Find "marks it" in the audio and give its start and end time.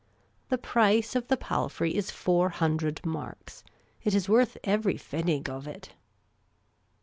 3.05-4.15